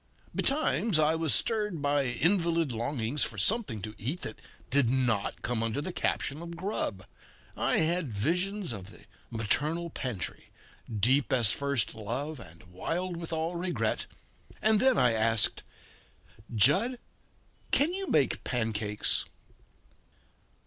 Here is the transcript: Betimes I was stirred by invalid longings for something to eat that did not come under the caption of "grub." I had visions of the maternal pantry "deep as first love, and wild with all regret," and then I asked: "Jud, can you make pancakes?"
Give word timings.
Betimes 0.33 0.97
I 0.97 1.13
was 1.13 1.31
stirred 1.31 1.79
by 1.79 2.05
invalid 2.05 2.71
longings 2.71 3.23
for 3.23 3.37
something 3.37 3.83
to 3.83 3.93
eat 3.99 4.21
that 4.21 4.41
did 4.71 4.89
not 4.89 5.43
come 5.43 5.61
under 5.61 5.79
the 5.79 5.93
caption 5.93 6.41
of 6.41 6.57
"grub." 6.57 7.05
I 7.55 7.77
had 7.77 8.11
visions 8.11 8.73
of 8.73 8.89
the 8.89 9.01
maternal 9.29 9.91
pantry 9.91 10.49
"deep 10.91 11.31
as 11.31 11.51
first 11.51 11.93
love, 11.93 12.39
and 12.39 12.63
wild 12.63 13.15
with 13.15 13.31
all 13.31 13.55
regret," 13.55 14.07
and 14.59 14.79
then 14.79 14.97
I 14.97 15.13
asked: 15.13 15.61
"Jud, 16.55 16.97
can 17.69 17.93
you 17.93 18.07
make 18.07 18.43
pancakes?" 18.43 19.25